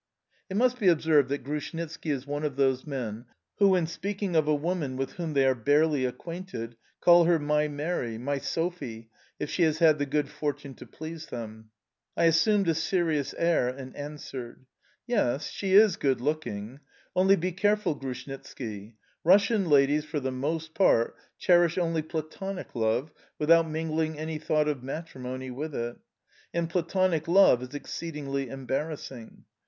[0.49, 3.25] It must be observed that Grushnitski is one of those men
[3.59, 7.67] who, in speaking of a woman with whom they are barely acquainted, call her my
[7.67, 11.69] Mary, my Sophie, if she has had the good fortune to please them.
[12.17, 14.65] I assumed a serious air and answered:
[15.05, 16.79] "Yes, she is good looking...
[17.15, 18.95] Only be careful, Grushnitski!
[19.23, 24.81] Russian ladies, for the most part, cherish only Platonic love, without mingling any thought of
[24.81, 25.97] matrimony with it;
[26.55, 29.45] and Platonic love is exceedingly embarrassing.